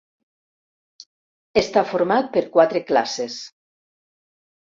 Està 1.61 1.83
format 1.89 2.31
per 2.37 2.43
quatre 2.55 2.81
classes. 2.87 3.37